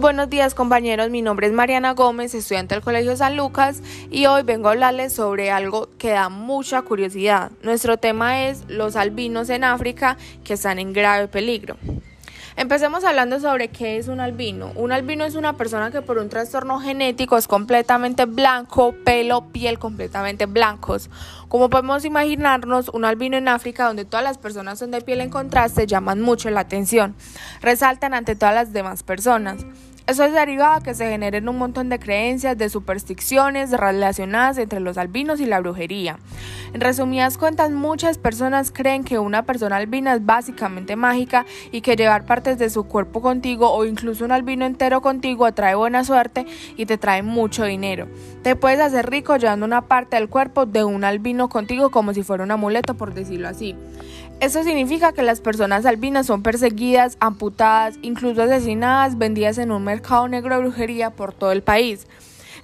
Buenos 0.00 0.30
días 0.30 0.54
compañeros, 0.54 1.10
mi 1.10 1.22
nombre 1.22 1.48
es 1.48 1.52
Mariana 1.52 1.92
Gómez, 1.92 2.32
estudiante 2.32 2.76
del 2.76 2.84
Colegio 2.84 3.16
San 3.16 3.36
Lucas 3.36 3.82
y 4.12 4.26
hoy 4.26 4.44
vengo 4.44 4.68
a 4.68 4.70
hablarles 4.70 5.12
sobre 5.12 5.50
algo 5.50 5.88
que 5.98 6.10
da 6.10 6.28
mucha 6.28 6.82
curiosidad. 6.82 7.50
Nuestro 7.64 7.96
tema 7.96 8.46
es 8.46 8.62
los 8.68 8.94
albinos 8.94 9.50
en 9.50 9.64
África 9.64 10.16
que 10.44 10.54
están 10.54 10.78
en 10.78 10.92
grave 10.92 11.26
peligro. 11.26 11.76
Empecemos 12.58 13.04
hablando 13.04 13.38
sobre 13.38 13.68
qué 13.68 13.98
es 13.98 14.08
un 14.08 14.18
albino. 14.18 14.72
Un 14.74 14.90
albino 14.90 15.24
es 15.24 15.36
una 15.36 15.52
persona 15.52 15.92
que 15.92 16.02
por 16.02 16.18
un 16.18 16.28
trastorno 16.28 16.80
genético 16.80 17.36
es 17.36 17.46
completamente 17.46 18.24
blanco, 18.24 18.96
pelo, 19.04 19.46
piel 19.52 19.78
completamente 19.78 20.46
blancos. 20.46 21.08
Como 21.46 21.70
podemos 21.70 22.04
imaginarnos, 22.04 22.88
un 22.88 23.04
albino 23.04 23.36
en 23.36 23.46
África, 23.46 23.86
donde 23.86 24.04
todas 24.04 24.24
las 24.24 24.38
personas 24.38 24.80
son 24.80 24.90
de 24.90 25.00
piel 25.02 25.20
en 25.20 25.30
contraste, 25.30 25.86
llaman 25.86 26.20
mucho 26.20 26.50
la 26.50 26.58
atención, 26.58 27.14
resaltan 27.60 28.12
ante 28.12 28.34
todas 28.34 28.56
las 28.56 28.72
demás 28.72 29.04
personas. 29.04 29.64
Eso 30.08 30.24
es 30.24 30.32
derivado 30.32 30.72
a 30.72 30.80
que 30.80 30.94
se 30.94 31.06
generen 31.06 31.50
un 31.50 31.58
montón 31.58 31.90
de 31.90 31.98
creencias, 31.98 32.56
de 32.56 32.70
supersticiones 32.70 33.72
relacionadas 33.72 34.56
entre 34.56 34.80
los 34.80 34.96
albinos 34.96 35.38
y 35.38 35.44
la 35.44 35.60
brujería. 35.60 36.18
En 36.72 36.80
resumidas 36.80 37.36
cuentas, 37.36 37.70
muchas 37.70 38.16
personas 38.16 38.70
creen 38.70 39.04
que 39.04 39.18
una 39.18 39.42
persona 39.42 39.76
albina 39.76 40.14
es 40.14 40.24
básicamente 40.24 40.96
mágica 40.96 41.44
y 41.72 41.82
que 41.82 41.94
llevar 41.94 42.24
partes 42.24 42.56
de 42.56 42.70
su 42.70 42.84
cuerpo 42.84 43.20
contigo 43.20 43.70
o 43.70 43.84
incluso 43.84 44.24
un 44.24 44.32
albino 44.32 44.64
entero 44.64 45.02
contigo 45.02 45.44
atrae 45.44 45.74
buena 45.74 46.02
suerte 46.04 46.46
y 46.78 46.86
te 46.86 46.96
trae 46.96 47.22
mucho 47.22 47.64
dinero. 47.64 48.08
Te 48.42 48.56
puedes 48.56 48.80
hacer 48.80 49.10
rico 49.10 49.36
llevando 49.36 49.66
una 49.66 49.82
parte 49.82 50.16
del 50.16 50.30
cuerpo 50.30 50.64
de 50.64 50.84
un 50.84 51.04
albino 51.04 51.50
contigo 51.50 51.90
como 51.90 52.14
si 52.14 52.22
fuera 52.22 52.44
un 52.44 52.50
amuleto, 52.50 52.94
por 52.94 53.12
decirlo 53.12 53.46
así. 53.46 53.76
Eso 54.40 54.62
significa 54.62 55.12
que 55.12 55.24
las 55.24 55.40
personas 55.40 55.84
albinas 55.84 56.26
son 56.26 56.44
perseguidas, 56.44 57.16
amputadas, 57.18 57.98
incluso 58.02 58.40
asesinadas, 58.40 59.18
vendidas 59.18 59.58
en 59.58 59.72
un 59.72 59.82
mercado 59.82 59.97
negro 60.28 60.56
de 60.56 60.62
brujería 60.62 61.10
por 61.10 61.32
todo 61.32 61.52
el 61.52 61.62
país. 61.62 62.06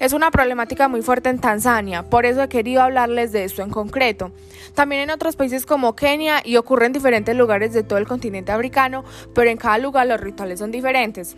Es 0.00 0.12
una 0.12 0.30
problemática 0.30 0.88
muy 0.88 1.02
fuerte 1.02 1.28
en 1.28 1.38
Tanzania, 1.38 2.02
por 2.02 2.26
eso 2.26 2.42
he 2.42 2.48
querido 2.48 2.82
hablarles 2.82 3.30
de 3.32 3.44
esto 3.44 3.62
en 3.62 3.70
concreto. 3.70 4.32
También 4.74 5.02
en 5.02 5.10
otros 5.10 5.36
países 5.36 5.66
como 5.66 5.94
Kenia 5.94 6.42
y 6.44 6.56
ocurre 6.56 6.86
en 6.86 6.92
diferentes 6.92 7.36
lugares 7.36 7.72
de 7.72 7.84
todo 7.84 7.98
el 7.98 8.06
continente 8.06 8.50
africano, 8.50 9.04
pero 9.34 9.50
en 9.50 9.56
cada 9.56 9.78
lugar 9.78 10.06
los 10.08 10.20
rituales 10.20 10.58
son 10.58 10.72
diferentes. 10.72 11.36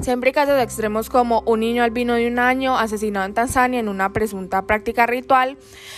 Siempre 0.00 0.32
casos 0.32 0.60
extremos 0.60 1.08
como 1.08 1.40
un 1.46 1.60
niño 1.60 1.82
albino 1.82 2.14
de 2.14 2.28
un 2.28 2.38
año 2.38 2.78
asesinado 2.78 3.26
en 3.26 3.34
Tanzania 3.34 3.80
en 3.80 3.88
una 3.88 4.12
presunta 4.12 4.62
práctica 4.62 5.06
ritual, 5.06 5.56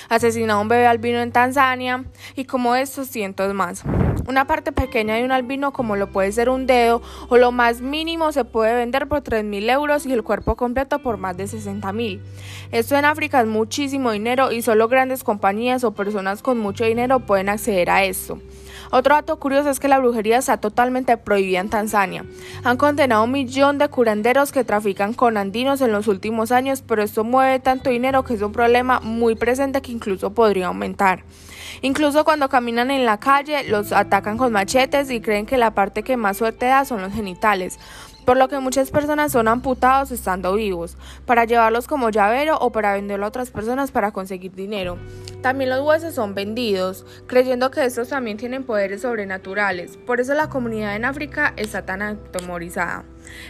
asesinado 0.09 0.61
un 0.61 0.69
bebé 0.69 0.87
albino 0.87 1.21
en 1.21 1.33
Tanzania 1.33 2.05
y 2.35 2.45
como 2.45 2.77
estos 2.77 3.09
cientos 3.09 3.53
más. 3.53 3.83
Una 4.27 4.47
parte 4.47 4.73
pequeña 4.73 5.17
de 5.17 5.25
un 5.25 5.33
albino 5.33 5.73
como 5.73 5.97
lo 5.97 6.11
puede 6.11 6.31
ser 6.31 6.49
un 6.49 6.67
dedo 6.67 7.03
o 7.29 7.37
lo 7.37 7.53
más 7.53 7.81
mínimo 7.81 8.33
se 8.33 8.45
puede 8.45 8.75
vender 8.75 9.09
por 9.09 9.23
3.000 9.23 9.71
euros 9.71 10.07
y 10.07 10.13
el 10.13 10.23
cuerpo 10.23 10.57
completo 10.57 11.01
por 11.01 11.17
más 11.17 11.37
de 11.37 11.45
60.000. 11.45 12.21
Esto 12.71 12.97
en 12.97 13.05
África 13.05 13.41
es 13.41 13.47
muchísimo 13.47 14.13
dinero 14.13 14.53
y 14.53 14.63
solo 14.63 14.89
grandes 14.89 15.25
compañías 15.25 15.85
o 15.85 15.93
personas 15.93 16.43
con 16.43 16.59
mucho 16.59 16.85
dinero 16.85 17.21
pueden 17.21 17.49
acceder 17.49 17.91
a 17.91 18.05
esto. 18.05 18.39
Otro 18.93 19.15
dato 19.15 19.39
curioso 19.39 19.71
es 19.71 19.79
que 19.79 19.87
la 19.87 20.01
brujería 20.01 20.39
está 20.39 20.57
totalmente 20.57 21.17
prohibida 21.17 21.61
en 21.61 21.71
Tanzania. 21.71 22.25
Han 22.65 22.77
condenado 22.77 23.23
un 23.23 23.31
millón 23.31 23.79
de 23.79 23.89
curanderos 23.89 24.51
que 24.51 24.65
trafican 24.65 25.15
con 25.15 25.37
andinos 25.37 25.81
en 25.81 25.93
los 25.93 26.09
últimos 26.09 26.51
años, 26.51 26.83
pero 26.83 27.03
esto 27.03 27.23
mueve 27.23 27.61
tanto 27.61 27.91
dinero 27.91 28.25
que 28.25 28.35
es 28.35 28.43
un 28.43 28.51
problema 28.51 28.99
muy 28.99 29.37
presente 29.37 29.81
que 29.81 29.93
incluso 29.93 30.35
podría 30.35 30.67
aumentar. 30.67 31.23
Incluso 31.83 32.25
cuando 32.25 32.49
caminan 32.49 32.91
en 32.91 33.07
la 33.07 33.19
calle, 33.19 33.63
los 33.69 33.93
atacan 33.93 34.37
con 34.37 34.53
machetes 34.53 35.09
y 35.11 35.21
creen 35.21 35.47
que 35.47 35.57
la 35.57 35.71
parte 35.71 36.03
que 36.03 36.17
más 36.17 36.39
suerte 36.39 36.67
da 36.67 36.85
son 36.85 37.01
los 37.01 37.13
genitales 37.13 37.79
por 38.31 38.37
lo 38.37 38.47
que 38.47 38.61
muchas 38.61 38.93
personas 38.93 39.33
son 39.33 39.49
amputados 39.49 40.13
estando 40.13 40.55
vivos, 40.55 40.97
para 41.27 41.47
llevarlos 41.47 41.89
como 41.89 42.11
llavero 42.11 42.57
o 42.59 42.71
para 42.71 42.93
venderlo 42.93 43.25
a 43.25 43.29
otras 43.29 43.51
personas 43.51 43.91
para 43.91 44.13
conseguir 44.13 44.53
dinero. 44.55 44.99
También 45.43 45.69
los 45.69 45.85
huesos 45.85 46.15
son 46.15 46.33
vendidos, 46.33 47.05
creyendo 47.27 47.73
que 47.73 47.85
estos 47.85 48.11
también 48.11 48.37
tienen 48.37 48.63
poderes 48.63 49.03
sobrenaturales. 49.03 49.97
Por 49.97 50.21
eso 50.21 50.35
la 50.35 50.49
comunidad 50.49 50.95
en 50.95 51.07
África 51.07 51.55
está 51.57 51.85
tan 51.85 52.03
atemorizada. 52.03 53.03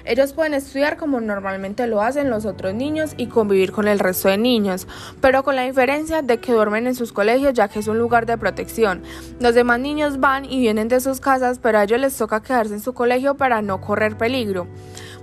Ellos 0.04 0.32
pueden 0.32 0.54
estudiar 0.54 0.96
como 0.96 1.20
normalmente 1.20 1.86
lo 1.86 2.02
hacen 2.02 2.30
los 2.30 2.46
otros 2.46 2.74
niños 2.74 3.14
y 3.16 3.26
convivir 3.26 3.72
con 3.72 3.88
el 3.88 3.98
resto 3.98 4.28
de 4.28 4.38
niños, 4.38 4.86
pero 5.20 5.42
con 5.42 5.56
la 5.56 5.62
diferencia 5.62 6.22
de 6.22 6.38
que 6.38 6.52
duermen 6.52 6.86
en 6.86 6.94
sus 6.94 7.12
colegios 7.12 7.54
ya 7.54 7.68
que 7.68 7.80
es 7.80 7.88
un 7.88 7.98
lugar 7.98 8.26
de 8.26 8.38
protección. 8.38 9.02
Los 9.40 9.54
demás 9.54 9.80
niños 9.80 10.20
van 10.20 10.44
y 10.44 10.58
vienen 10.60 10.88
de 10.88 11.00
sus 11.00 11.20
casas, 11.20 11.58
pero 11.58 11.78
a 11.78 11.84
ellos 11.84 12.00
les 12.00 12.16
toca 12.16 12.42
quedarse 12.42 12.74
en 12.74 12.80
su 12.80 12.94
colegio 12.94 13.36
para 13.36 13.62
no 13.62 13.80
correr 13.80 14.16
peligro. 14.16 14.66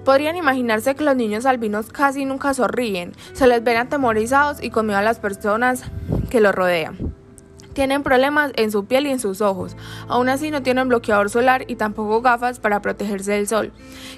Podrían 0.06 0.38
imaginarse 0.38 0.96
que 0.96 1.04
los 1.04 1.16
niños 1.16 1.46
albinos 1.46 1.88
casi 1.88 2.24
nunca 2.24 2.54
sonríen, 2.54 3.12
se 3.34 3.46
les 3.46 3.64
ven 3.64 3.78
atemorizados 3.78 4.64
y 4.64 4.70
con 4.70 4.86
miedo 4.86 5.00
a 5.00 5.04
las 5.04 5.20
personas 5.20 5.84
que 6.30 6.40
lo 6.40 6.52
rodean. 6.52 7.07
Tienen 7.78 8.02
problemas 8.02 8.54
en 8.56 8.72
su 8.72 8.86
piel 8.86 9.06
y 9.06 9.12
en 9.12 9.20
sus 9.20 9.40
ojos. 9.40 9.78
Aún 10.08 10.30
así 10.30 10.50
no 10.50 10.64
tienen 10.64 10.88
bloqueador 10.88 11.30
solar 11.30 11.64
y 11.68 11.76
tampoco 11.76 12.24
gafas 12.24 12.60
para 12.60 12.82
protegerse 12.82 13.34
del 13.34 13.48
sol. 13.48 13.72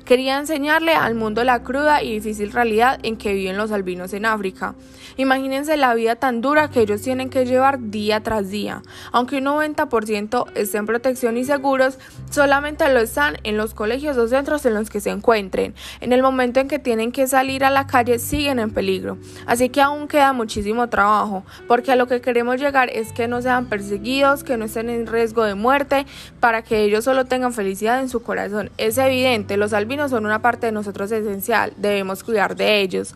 Quería 0.06 0.38
enseñarle 0.38 0.94
al 0.94 1.14
mundo 1.14 1.44
la 1.44 1.62
cruda 1.62 2.02
y 2.02 2.14
difícil 2.14 2.54
realidad 2.54 3.00
en 3.04 3.18
que 3.18 3.34
viven 3.34 3.58
los 3.58 3.74
albinos 3.74 4.14
en 4.14 4.26
África. 4.26 4.76
Imagínense 5.18 5.76
la 5.76 5.94
vida 5.94 6.16
tan 6.16 6.40
dura 6.40 6.70
que 6.70 6.80
ellos 6.80 7.02
tienen 7.02 7.30
que 7.30 7.46
llevar 7.46 7.90
día 7.90 8.24
tras 8.24 8.50
día. 8.50 8.82
Aunque 9.12 9.40
un 9.40 9.44
90% 9.44 10.46
estén 10.56 10.88
en 11.24 11.38
y 11.38 11.44
seguros, 11.44 12.00
solamente 12.30 12.88
lo 12.94 13.02
están 13.02 13.36
en 13.44 13.58
los 13.58 13.74
colegios 13.74 14.16
o 14.16 14.30
centros 14.30 14.66
en 14.66 14.74
los 14.74 14.90
que 14.90 15.02
se 15.02 15.10
encuentren. 15.10 15.76
En 16.00 16.14
el 16.14 16.22
momento 16.22 16.62
en 16.62 16.70
que 16.70 16.80
tienen 16.80 17.12
que 17.12 17.28
salir 17.28 17.66
a 17.66 17.70
la 17.70 17.88
calle 17.88 18.20
siguen 18.20 18.60
en 18.60 18.72
peligro. 18.72 19.18
Así 19.46 19.68
que 19.68 19.82
aún 19.82 20.08
queda 20.08 20.32
muchísimo 20.32 20.88
trabajo, 20.88 21.44
porque 21.68 21.92
a 21.92 21.98
lo 21.98 22.08
que 22.08 22.22
queremos 22.22 22.62
llegar 22.62 22.90
es 22.90 23.12
que 23.12 23.28
no 23.28 23.42
se 23.42 23.49
sean 23.50 23.66
perseguidos, 23.66 24.44
que 24.44 24.58
no 24.58 24.66
estén 24.66 24.92
en 24.92 25.08
riesgo 25.08 25.44
de 25.44 25.56
muerte, 25.56 26.06
para 26.40 26.62
que 26.62 26.84
ellos 26.84 27.04
solo 27.04 27.26
tengan 27.26 27.52
felicidad 27.52 28.00
en 28.00 28.08
su 28.08 28.22
corazón. 28.22 28.70
Es 28.78 29.00
evidente, 29.00 29.58
los 29.58 29.74
albinos 29.74 30.12
son 30.12 30.28
una 30.28 30.40
parte 30.44 30.68
de 30.68 30.72
nosotros 30.72 31.12
esencial, 31.12 31.74
debemos 31.78 32.24
cuidar 32.24 32.56
de 32.56 32.82
ellos. 32.82 33.16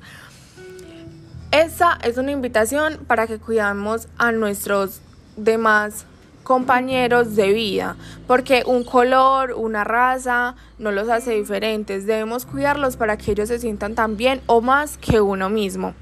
Esta 1.52 2.00
es 2.02 2.18
una 2.18 2.32
invitación 2.32 2.98
para 3.06 3.28
que 3.28 3.38
cuidamos 3.38 4.08
a 4.18 4.32
nuestros 4.32 5.02
demás 5.38 6.08
compañeros 6.42 7.36
de 7.36 7.54
vida, 7.54 7.96
porque 8.26 8.64
un 8.66 8.84
color, 8.84 9.54
una 9.56 9.84
raza 9.84 10.56
no 10.80 10.92
los 10.92 11.10
hace 11.10 11.34
diferentes. 11.34 12.08
Debemos 12.08 12.48
cuidarlos 12.48 12.98
para 12.98 13.18
que 13.18 13.34
ellos 13.34 13.50
se 13.50 13.60
sientan 13.60 13.94
tan 13.94 14.18
bien 14.18 14.42
o 14.48 14.62
más 14.62 14.98
que 14.98 15.22
uno 15.22 15.52
mismo. 15.52 15.94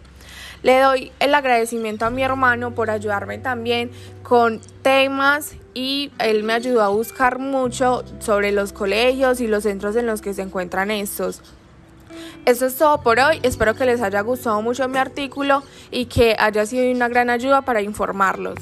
Le 0.64 0.80
doy 0.80 1.12
el 1.20 1.34
agradecimiento 1.34 2.06
a 2.06 2.10
mi 2.10 2.24
hermano 2.24 2.76
por 2.76 2.90
ayudarme 2.90 3.40
también 3.40 3.92
con 4.24 4.62
temas 4.84 5.56
y 5.74 6.12
él 6.20 6.44
me 6.44 6.54
ayudó 6.54 6.84
a 6.84 6.90
buscar 6.90 7.40
mucho 7.40 8.04
sobre 8.20 8.52
los 8.52 8.74
colegios 8.74 9.42
y 9.42 9.48
los 9.48 9.64
centros 9.64 9.96
en 9.96 10.06
los 10.06 10.22
que 10.22 10.34
se 10.34 10.44
encuentran 10.44 10.92
estos. 10.92 11.42
Eso 12.46 12.66
es 12.66 12.76
todo 12.76 13.02
por 13.02 13.20
hoy, 13.20 13.40
espero 13.44 13.76
que 13.76 13.86
les 13.86 14.02
haya 14.02 14.22
gustado 14.22 14.62
mucho 14.62 14.88
mi 14.88 14.98
artículo 14.98 15.64
y 15.92 16.06
que 16.06 16.36
haya 16.38 16.66
sido 16.66 16.92
una 16.92 17.08
gran 17.08 17.30
ayuda 17.30 17.62
para 17.62 17.82
informarlos. 17.82 18.56